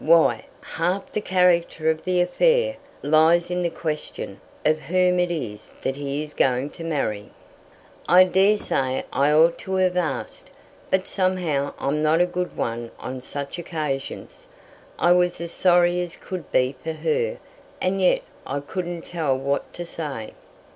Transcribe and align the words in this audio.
Why, 0.03 0.45
half 0.63 1.11
the 1.11 1.21
character 1.21 1.87
of 1.91 2.05
the 2.05 2.21
affair 2.21 2.77
lies 3.03 3.51
in 3.51 3.61
the 3.61 3.69
question 3.69 4.41
of 4.65 4.79
who 4.81 4.97
it 4.97 5.29
is 5.29 5.71
that 5.83 5.95
he 5.95 6.23
is 6.23 6.33
going 6.33 6.71
to 6.71 6.83
marry." 6.83 7.29
"I 8.09 8.23
daresay 8.23 9.03
I 9.13 9.31
ought 9.31 9.59
to 9.59 9.75
have 9.75 9.95
asked. 9.95 10.49
But 10.89 11.05
somehow 11.05 11.75
I'm 11.77 12.01
not 12.01 12.19
a 12.19 12.25
good 12.25 12.57
one 12.57 12.89
on 12.99 13.21
such 13.21 13.59
occasions. 13.59 14.47
I 14.97 15.11
was 15.11 15.39
as 15.39 15.51
sorry 15.51 16.01
as 16.01 16.15
could 16.15 16.51
be 16.51 16.75
for 16.83 16.93
her, 16.93 17.37
and 17.79 18.01
yet 18.01 18.23
I 18.47 18.59
couldn't 18.59 19.03
tell 19.05 19.37
what 19.37 19.71
to 19.75 19.85
say." 19.85 20.33